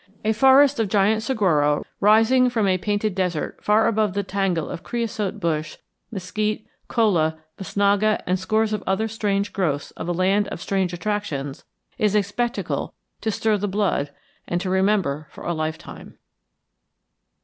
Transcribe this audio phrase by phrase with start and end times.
[0.25, 4.81] A forest of giant saguaro rising from a painted desert far above the tangle of
[4.81, 5.77] creosote bush,
[6.09, 11.65] mesquite, cholla, bisnaga, and scores of other strange growths of a land of strange attractions
[11.99, 14.09] is a spectacle to stir the blood
[14.47, 16.17] and to remember for a lifetime.